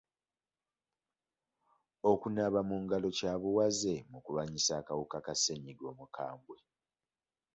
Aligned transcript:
Okunaaba 2.11 2.59
mu 2.69 2.75
ngalo 2.83 3.07
kya 3.17 3.33
buwaze 3.41 3.93
mu 4.09 4.19
kulwanyisa 4.23 4.71
akawuka 4.81 5.17
Ka 5.25 5.33
ssenyiga 5.37 5.85
omukambwe. 5.93 6.57